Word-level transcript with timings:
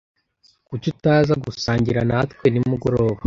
Kuki 0.67 0.87
utaza 0.93 1.33
gusangira 1.43 1.99
natwe 2.09 2.45
nimugoroba? 2.49 3.19